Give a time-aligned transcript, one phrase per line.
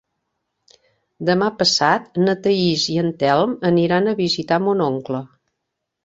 [1.29, 5.21] Demà passat na Thaís i en Telm aniran a visitar mon oncle.